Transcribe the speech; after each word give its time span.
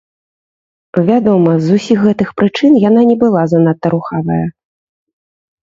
Вядома, 1.09 1.51
з 1.65 1.75
усіх 1.77 1.97
гэтых 2.07 2.33
прычын 2.43 2.73
яна 2.89 3.01
не 3.13 3.21
была 3.27 3.41
занадта 3.55 3.87
рухавая. 3.99 4.43